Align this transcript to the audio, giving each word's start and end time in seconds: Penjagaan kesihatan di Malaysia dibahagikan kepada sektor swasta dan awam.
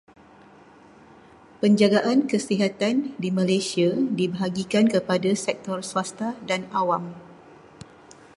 Penjagaan 1.61 2.19
kesihatan 2.31 2.95
di 3.21 3.29
Malaysia 3.39 3.89
dibahagikan 4.19 4.85
kepada 4.93 5.29
sektor 5.45 5.79
swasta 5.89 6.29
dan 6.49 6.61
awam. 6.79 7.03